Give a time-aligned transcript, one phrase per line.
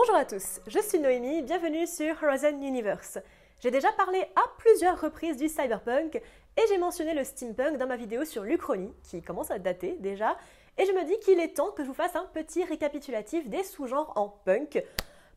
[0.00, 3.18] Bonjour à tous, je suis Noémie, bienvenue sur Horizon Universe.
[3.60, 7.96] J'ai déjà parlé à plusieurs reprises du cyberpunk et j'ai mentionné le steampunk dans ma
[7.96, 10.36] vidéo sur l'Uchronie, qui commence à dater déjà,
[10.78, 13.64] et je me dis qu'il est temps que je vous fasse un petit récapitulatif des
[13.64, 14.80] sous-genres en punk,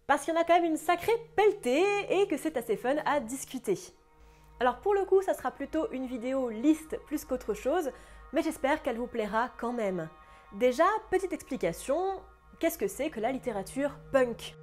[0.05, 2.97] parce qu'il y en a quand même une sacrée pelletée et que c'est assez fun
[3.07, 3.79] à discuter.
[4.59, 7.89] Alors pour le coup, ça sera plutôt une vidéo liste plus qu'autre chose,
[8.31, 10.07] mais j'espère qu'elle vous plaira quand même.
[10.53, 12.21] Déjà, petite explication,
[12.61, 14.55] qu'est-ce que c'est que la littérature punk?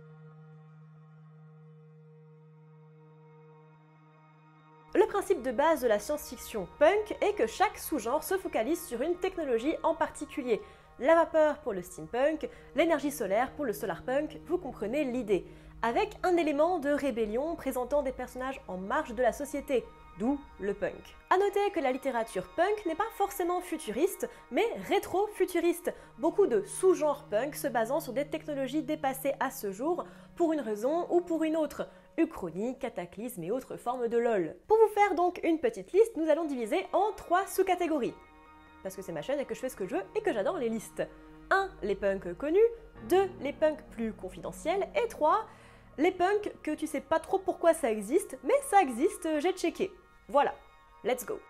[4.95, 9.03] Le principe de base de la science-fiction punk est que chaque sous-genre se focalise sur
[9.03, 10.62] une technologie en particulier.
[11.00, 15.45] La vapeur pour le steampunk, l'énergie solaire pour le solarpunk, vous comprenez l'idée.
[15.83, 19.84] Avec un élément de rébellion présentant des personnages en marge de la société,
[20.19, 21.16] d'où le punk.
[21.30, 25.92] A noter que la littérature punk n'est pas forcément futuriste, mais rétro-futuriste.
[26.19, 30.05] Beaucoup de sous-genres punk se basant sur des technologies dépassées à ce jour
[30.36, 31.89] pour une raison ou pour une autre.
[32.16, 34.56] Uchronie, cataclysme et autres formes de LOL.
[34.66, 38.14] Pour vous faire donc une petite liste, nous allons diviser en trois sous-catégories.
[38.83, 40.33] Parce que c'est ma chaîne et que je fais ce que je veux et que
[40.33, 41.02] j'adore les listes.
[41.50, 41.69] 1.
[41.83, 42.58] Les punks connus.
[43.08, 43.30] 2.
[43.41, 44.89] Les punks plus confidentiels.
[44.96, 45.46] Et 3.
[45.98, 49.91] Les punks que tu sais pas trop pourquoi ça existe, mais ça existe, j'ai checké.
[50.29, 50.55] Voilà,
[51.05, 51.41] let's go.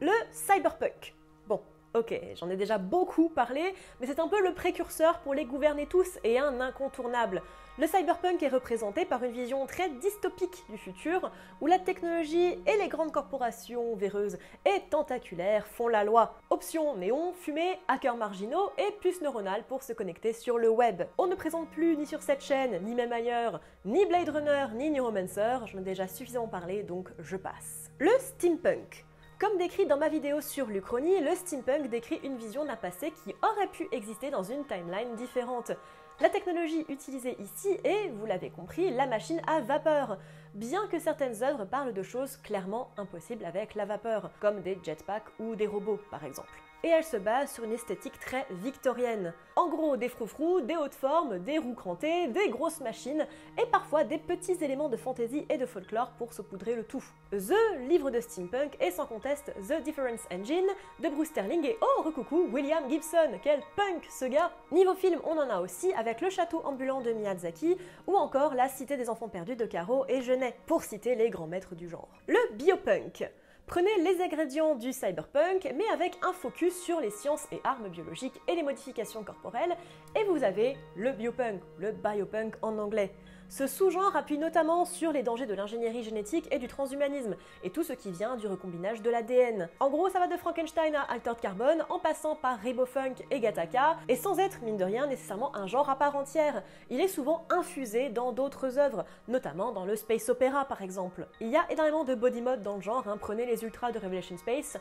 [0.00, 1.14] Le cyberpunk.
[1.46, 1.62] Bon,
[1.96, 5.86] ok, j'en ai déjà beaucoup parlé, mais c'est un peu le précurseur pour les gouverner
[5.86, 7.42] tous et un incontournable.
[7.78, 11.30] Le cyberpunk est représenté par une vision très dystopique du futur,
[11.60, 16.36] où la technologie et les grandes corporations véreuses et tentaculaires font la loi.
[16.48, 21.02] Option néon, fumée, hackers marginaux et puces neuronales pour se connecter sur le web.
[21.18, 24.90] On ne présente plus ni sur cette chaîne, ni même ailleurs, ni Blade Runner, ni
[24.90, 27.90] Neuromancer, j'en ai déjà suffisamment parlé, donc je passe.
[27.98, 29.05] Le steampunk.
[29.38, 33.34] Comme décrit dans ma vidéo sur l'Uchronie, le steampunk décrit une vision d'un passé qui
[33.42, 35.72] aurait pu exister dans une timeline différente.
[36.20, 40.16] La technologie utilisée ici est, vous l'avez compris, la machine à vapeur,
[40.54, 45.28] bien que certaines œuvres parlent de choses clairement impossibles avec la vapeur, comme des jetpacks
[45.38, 49.32] ou des robots par exemple et elle se base sur une esthétique très victorienne.
[49.56, 53.26] En gros, des froufrous, des hautes formes, des roues crantées, des grosses machines,
[53.60, 57.02] et parfois des petits éléments de fantaisie et de folklore pour saupoudrer le tout.
[57.32, 60.66] The, livre de steampunk, est sans conteste The Difference Engine
[61.00, 65.38] de Bruce Sterling et oh recoucou William Gibson, quel punk ce gars Niveau film, on
[65.38, 67.76] en a aussi avec Le Château ambulant de Miyazaki
[68.06, 71.46] ou encore La Cité des enfants perdus de Caro et Genet, pour citer les grands
[71.46, 72.08] maîtres du genre.
[72.26, 73.28] Le biopunk
[73.66, 78.40] Prenez les ingrédients du cyberpunk, mais avec un focus sur les sciences et armes biologiques
[78.46, 79.76] et les modifications corporelles,
[80.14, 83.12] et vous avez le biopunk, le biopunk en anglais.
[83.48, 87.84] Ce sous-genre appuie notamment sur les dangers de l'ingénierie génétique et du transhumanisme, et tout
[87.84, 89.68] ce qui vient du recombinage de l'ADN.
[89.78, 93.98] En gros, ça va de Frankenstein à Altered Carbon, en passant par Ribofunk et Gattaca,
[94.08, 96.62] et sans être, mine de rien, nécessairement un genre à part entière.
[96.90, 101.26] Il est souvent infusé dans d'autres œuvres, notamment dans le space opera par exemple.
[101.40, 103.16] Il y a énormément de body mode dans le genre, hein.
[103.18, 104.76] prenez les ultras de Revelation Space,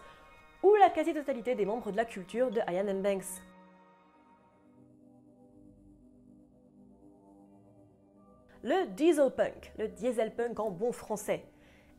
[0.64, 3.04] ou la quasi-totalité des membres de la culture de Ian M.
[3.04, 3.42] Banks.
[8.66, 11.46] Le dieselpunk, le dieselpunk en bon français.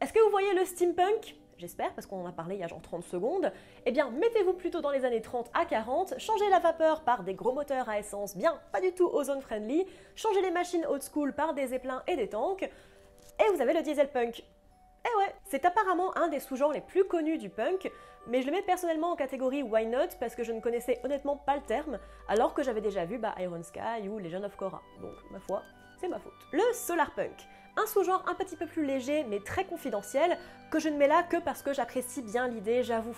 [0.01, 1.37] Est-ce que vous voyez le steampunk?
[1.59, 3.53] J'espère, parce qu'on en a parlé il y a genre 30 secondes.
[3.87, 7.35] Eh bien, mettez-vous plutôt dans les années 30 à 40, changez la vapeur par des
[7.35, 11.33] gros moteurs à essence bien pas du tout ozone friendly, changez les machines old school
[11.33, 14.43] par des zeppelins et des tanks, et vous avez le dieselpunk.
[14.43, 17.89] Eh ouais, c'est apparemment un des sous-genres les plus connus du punk,
[18.27, 21.37] mais je le mets personnellement en catégorie Why Not parce que je ne connaissais honnêtement
[21.37, 24.83] pas le terme, alors que j'avais déjà vu bah, Iron Sky ou Legend of Korra.
[25.01, 25.63] Donc, ma foi,
[25.97, 26.35] c'est ma faute.
[26.53, 30.39] Le solarpunk, un sous-genre un petit peu plus léger mais très confidentiel
[30.71, 33.17] que je ne mets là que parce que j'apprécie bien l'idée, j'avoue.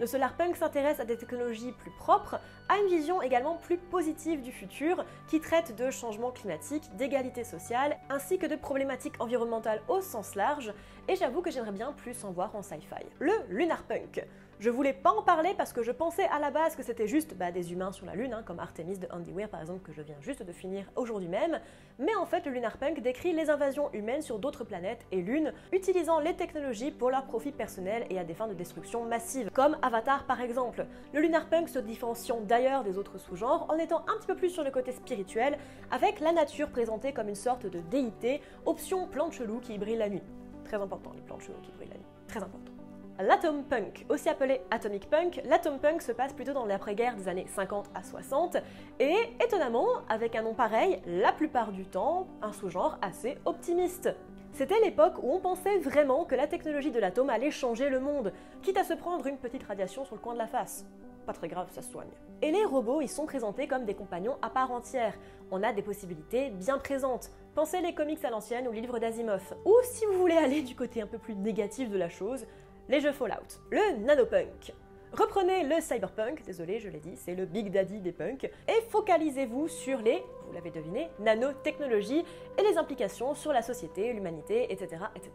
[0.00, 2.38] Le solarpunk s'intéresse à des technologies plus propres,
[2.68, 7.98] à une vision également plus positive du futur qui traite de changement climatique, d'égalité sociale,
[8.08, 10.72] ainsi que de problématiques environnementales au sens large,
[11.08, 13.06] et j'avoue que j'aimerais bien plus en voir en sci-fi.
[13.18, 14.24] Le lunarpunk.
[14.60, 17.36] Je voulais pas en parler parce que je pensais à la base que c'était juste
[17.36, 19.92] bah, des humains sur la Lune, hein, comme Artemis de Andy Weir par exemple, que
[19.92, 21.60] je viens juste de finir aujourd'hui même,
[22.00, 26.18] mais en fait le lunarpunk décrit les invasions humaines sur d'autres planètes et lunes, utilisant
[26.18, 30.24] les technologies pour leur profit personnel et à des fins de destruction massive, comme Avatar
[30.24, 30.86] par exemple.
[31.12, 34.64] Le lunarpunk se différenciant d'ailleurs des autres sous-genres en étant un petit peu plus sur
[34.64, 35.56] le côté spirituel,
[35.92, 40.08] avec la nature présentée comme une sorte de déité, option plante chelou qui brille la
[40.08, 40.22] nuit.
[40.64, 42.06] Très important, les plantes chelous qui brillent la nuit.
[42.26, 42.77] Très important.
[43.20, 47.46] L'atom punk, aussi appelé atomic punk, l'atom punk se passe plutôt dans l'après-guerre des années
[47.48, 48.58] 50 à 60
[49.00, 54.14] et étonnamment, avec un nom pareil, la plupart du temps, un sous-genre assez optimiste.
[54.52, 58.32] C'était l'époque où on pensait vraiment que la technologie de l'atome allait changer le monde,
[58.62, 60.86] quitte à se prendre une petite radiation sur le coin de la face.
[61.26, 62.08] pas très grave, ça se soigne.
[62.40, 65.14] Et les robots, ils sont présentés comme des compagnons à part entière.
[65.50, 67.30] On a des possibilités bien présentes.
[67.56, 69.54] Pensez les comics à l'ancienne ou livres d'Asimov.
[69.64, 72.46] Ou si vous voulez aller du côté un peu plus négatif de la chose,
[72.88, 73.60] les jeux Fallout.
[73.70, 74.72] Le nanopunk.
[75.12, 79.68] Reprenez le cyberpunk, désolé je l'ai dit, c'est le big daddy des punks, et focalisez-vous
[79.68, 82.24] sur les, vous l'avez deviné, nanotechnologies
[82.58, 85.32] et les implications sur la société, l'humanité, etc., etc.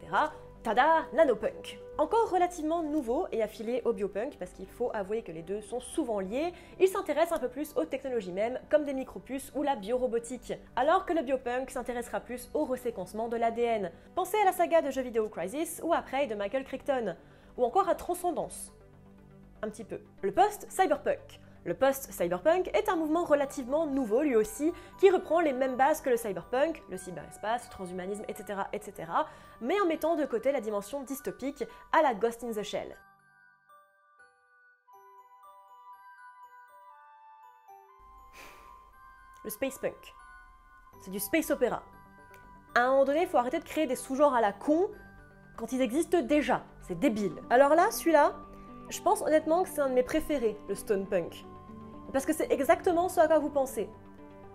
[0.62, 1.80] Tada, nanopunk.
[1.98, 5.82] Encore relativement nouveau et affilié au biopunk, parce qu'il faut avouer que les deux sont
[5.82, 9.76] souvent liés, il s'intéresse un peu plus aux technologies mêmes, comme des micropuces ou la
[9.76, 13.92] biorobotique, alors que le biopunk s'intéressera plus au reséquencement de l'ADN.
[14.16, 17.16] Pensez à la saga de jeux vidéo Crisis ou après de Michael Crichton,
[17.58, 18.74] ou encore à Transcendance
[19.64, 20.00] un petit peu.
[20.22, 21.40] Le post-cyberpunk.
[21.66, 26.10] Le post-cyberpunk est un mouvement relativement nouveau lui aussi, qui reprend les mêmes bases que
[26.10, 29.10] le cyberpunk, le cyberespace, le transhumanisme, etc., etc.,
[29.62, 31.64] mais en mettant de côté la dimension dystopique
[31.94, 32.98] à la Ghost in the Shell.
[39.46, 40.14] Le space punk.
[41.02, 41.84] C'est du space opéra.
[42.76, 44.90] À un moment donné, il faut arrêter de créer des sous-genres à la con
[45.58, 46.64] quand ils existent déjà.
[46.84, 47.34] C'est débile.
[47.50, 48.34] Alors là, celui-là,
[48.90, 51.46] je pense honnêtement que c'est un de mes préférés, le stone punk.
[52.12, 53.90] Parce que c'est exactement ce à quoi vous pensez.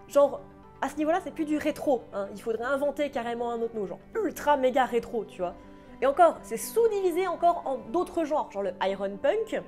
[0.06, 0.40] Genre,
[0.80, 2.02] à ce niveau-là, c'est plus du rétro.
[2.12, 2.28] Hein.
[2.34, 5.54] Il faudrait inventer carrément un autre nom, genre ultra méga rétro, tu vois.
[6.00, 9.60] Et encore, c'est sous-divisé encore en d'autres genres, genre le iron punk,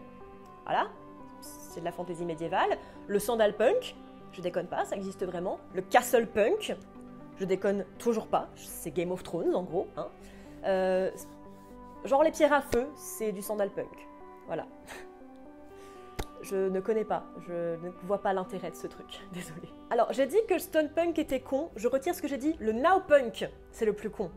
[0.65, 0.87] voilà,
[1.41, 2.79] c'est de la fantaisie médiévale,
[3.09, 3.97] le sandal punk,
[4.31, 6.77] je déconne pas, ça existe vraiment, le castle punk,
[7.37, 10.07] je déconne toujours pas, c'est Game of Thrones en gros, hein.
[10.67, 11.11] Euh,
[12.05, 14.09] genre les pierres à feu, c'est du sandal punk.
[14.47, 14.67] Voilà.
[16.43, 19.69] Je ne connais pas, je ne vois pas l'intérêt de ce truc, désolé.
[19.91, 22.57] Alors, j'ai dit que le stone punk était con, je retire ce que j'ai dit,
[22.61, 24.31] le now punk, c'est le plus con.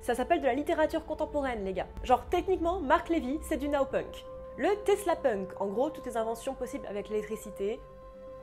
[0.00, 1.86] Ça s'appelle de la littérature contemporaine, les gars.
[2.02, 4.24] Genre, techniquement, Mark Levy, c'est du now punk.
[4.58, 7.78] Le Tesla punk, en gros, toutes les inventions possibles avec l'électricité,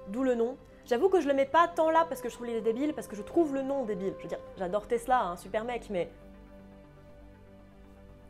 [0.07, 0.55] d'où le nom.
[0.85, 3.07] J'avoue que je le mets pas tant là parce que je trouve l'idée débile, parce
[3.07, 4.13] que je trouve le nom débile.
[4.17, 6.09] Je veux dire, j'adore Tesla, un super mec, mais.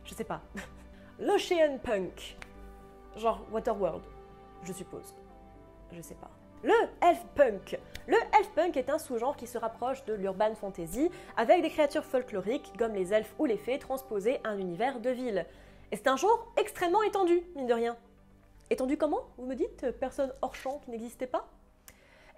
[0.04, 0.40] Je sais pas.
[1.18, 2.36] L'Ocean Punk.
[3.16, 4.02] Genre Waterworld,
[4.64, 5.14] je suppose.
[5.92, 6.30] Je sais pas.
[6.62, 7.78] Le elf punk.
[8.06, 12.04] Le elf punk est un sous-genre qui se rapproche de l'urban fantasy avec des créatures
[12.04, 15.46] folkloriques comme les elfes ou les fées transposées à un univers de ville.
[15.90, 17.96] Et c'est un genre extrêmement étendu, mine de rien.
[18.68, 19.90] Étendu comment Vous me dites?
[19.98, 21.48] Personne hors champ qui n'existait pas?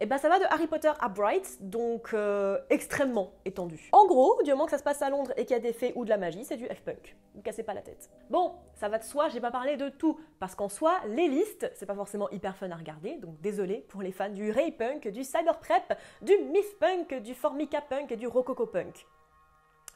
[0.01, 3.89] Et eh ben ça va de Harry Potter à Bright, donc euh, extrêmement étendu.
[3.93, 5.73] En gros, du moment que ça se passe à Londres et qu'il y a des
[5.73, 7.17] fées ou de la magie, c'est du F-punk.
[7.35, 8.11] Ne cassez pas la tête.
[8.31, 11.71] Bon, ça va de soi, j'ai pas parlé de tout, parce qu'en soi, les listes,
[11.75, 15.07] c'est pas forcément hyper fun à regarder, donc désolé pour les fans du Ray Punk,
[15.09, 19.07] du Cyber Prep, du Myth Punk, du Formica Punk et du Rococo Punk.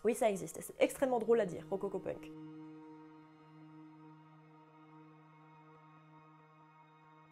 [0.04, 2.30] Oui, ça existe, c'est extrêmement drôle à dire, Rococo Punk.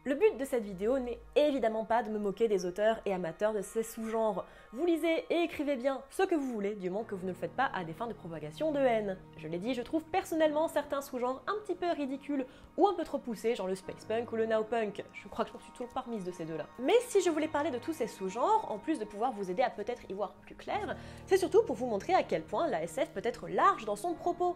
[0.07, 3.53] Le but de cette vidéo n'est évidemment pas de me moquer des auteurs et amateurs
[3.53, 4.45] de ces sous-genres.
[4.71, 7.35] Vous lisez et écrivez bien ce que vous voulez, du moment que vous ne le
[7.35, 9.17] faites pas à des fins de propagation de haine.
[9.37, 12.45] Je l'ai dit, je trouve personnellement certains sous-genres un petit peu ridicules
[12.77, 15.03] ou un peu trop poussés, genre le space punk ou le now punk.
[15.11, 16.67] Je crois que je suis toujours pas de ces deux-là.
[16.77, 19.63] Mais si je voulais parler de tous ces sous-genres, en plus de pouvoir vous aider
[19.63, 20.95] à peut-être y voir plus clair,
[21.25, 24.13] c'est surtout pour vous montrer à quel point la SF peut être large dans son
[24.13, 24.55] propos.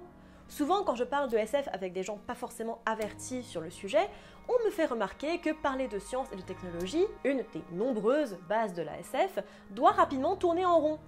[0.49, 4.09] Souvent, quand je parle de SF avec des gens pas forcément avertis sur le sujet,
[4.49, 8.73] on me fait remarquer que parler de science et de technologie, une des nombreuses bases
[8.73, 9.39] de la SF,
[9.69, 10.99] doit rapidement tourner en rond.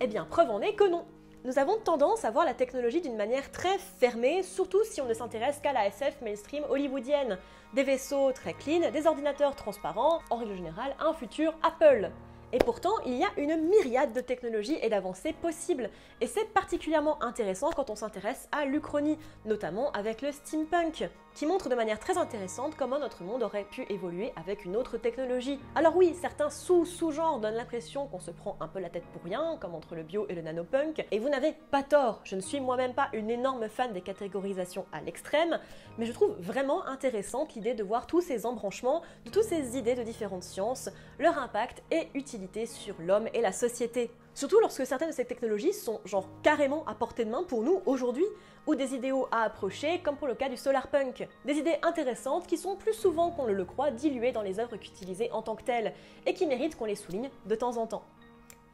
[0.00, 1.04] Eh bien, preuve en est que non.
[1.44, 5.14] Nous avons tendance à voir la technologie d'une manière très fermée, surtout si on ne
[5.14, 7.38] s'intéresse qu'à la SF mainstream hollywoodienne.
[7.74, 12.12] Des vaisseaux très clean, des ordinateurs transparents, en règle générale un futur Apple.
[12.54, 15.90] Et pourtant, il y a une myriade de technologies et d'avancées possibles.
[16.22, 21.68] Et c'est particulièrement intéressant quand on s'intéresse à l'Uchronie, notamment avec le steampunk, qui montre
[21.68, 25.60] de manière très intéressante comment notre monde aurait pu évoluer avec une autre technologie.
[25.74, 29.58] Alors oui, certains sous-sous-genres donnent l'impression qu'on se prend un peu la tête pour rien,
[29.60, 32.60] comme entre le bio et le nanopunk, et vous n'avez pas tort, je ne suis
[32.60, 35.60] moi-même pas une énorme fan des catégorisations à l'extrême,
[35.98, 39.94] mais je trouve vraiment intéressante l'idée de voir tous ces embranchements, de toutes ces idées
[39.94, 40.88] de différentes sciences,
[41.18, 44.10] leur impact et utilité sur l'homme et la société.
[44.34, 47.82] Surtout lorsque certaines de ces technologies sont genre carrément à portée de main pour nous
[47.86, 48.26] aujourd'hui,
[48.66, 51.26] ou des idéaux à approcher, comme pour le cas du solarpunk.
[51.44, 54.76] Des idées intéressantes qui sont plus souvent qu'on ne le croit diluées dans les œuvres
[54.76, 55.94] qu'utilisées en tant que telles,
[56.26, 58.04] et qui méritent qu'on les souligne de temps en temps.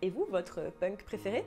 [0.02, 1.44] Et vous, votre punk préféré?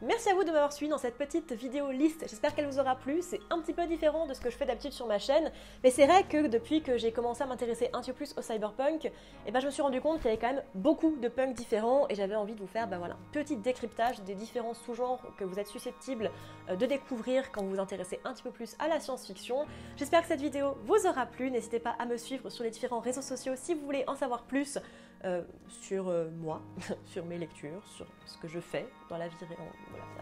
[0.00, 2.20] Merci à vous de m'avoir suivi dans cette petite vidéo liste.
[2.28, 3.18] J'espère qu'elle vous aura plu.
[3.20, 5.50] C'est un petit peu différent de ce que je fais d'habitude sur ma chaîne,
[5.82, 8.42] mais c'est vrai que depuis que j'ai commencé à m'intéresser un petit peu plus au
[8.42, 9.10] cyberpunk,
[9.44, 11.52] eh ben, je me suis rendu compte qu'il y avait quand même beaucoup de punks
[11.52, 15.20] différents et j'avais envie de vous faire ben voilà, un petit décryptage des différents sous-genres
[15.36, 16.30] que vous êtes susceptibles
[16.68, 19.66] euh, de découvrir quand vous vous intéressez un petit peu plus à la science-fiction.
[19.96, 21.50] J'espère que cette vidéo vous aura plu.
[21.50, 24.44] N'hésitez pas à me suivre sur les différents réseaux sociaux si vous voulez en savoir
[24.44, 24.78] plus
[25.24, 26.62] euh, sur euh, moi,
[27.06, 29.36] sur mes lectures, sur ce que je fais dans la vie,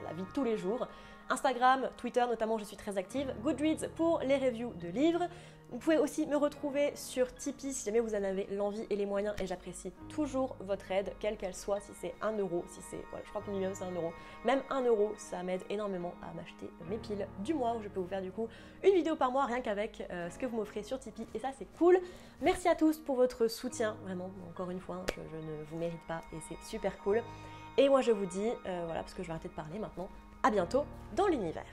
[0.03, 0.87] la vie de tous les jours.
[1.29, 3.35] Instagram, Twitter notamment, je suis très active.
[3.43, 5.29] Goodreads pour les reviews de livres.
[5.71, 9.05] Vous pouvez aussi me retrouver sur Tipeee si jamais vous en avez l'envie et les
[9.05, 13.01] moyens et j'apprécie toujours votre aide, quelle qu'elle soit, si c'est 1 euro, si c'est,
[13.11, 14.13] voilà, je crois que minimum c'est 1 euro.
[14.45, 17.99] Même 1 euro, ça m'aide énormément à m'acheter mes piles du mois où je peux
[17.99, 18.49] vous faire du coup
[18.85, 21.51] une vidéo par mois rien qu'avec euh, ce que vous m'offrez sur Tipeee et ça
[21.59, 21.99] c'est cool.
[22.41, 26.07] Merci à tous pour votre soutien, vraiment, encore une fois, hein, je, ne vous mérite
[26.07, 27.23] pas et c'est super cool.
[27.77, 30.09] Et moi je vous dis, euh, voilà, parce que je vais arrêter de parler maintenant,
[30.45, 30.85] à bientôt
[31.17, 31.67] dans l'univers.